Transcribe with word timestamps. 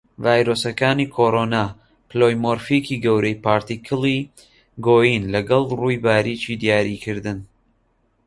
ڤایرۆسەکانی 0.23 1.07
کۆڕۆنا 1.15 1.63
پلۆیمۆرفیکی 2.09 3.01
گەورەی 3.05 3.41
پارتیکڵی 3.45 4.19
گۆیین 4.85 5.23
لەگەڵ 5.33 5.63
ڕووی 5.79 5.97
باریکی 6.05 6.55
دیاریکردن. 6.63 7.37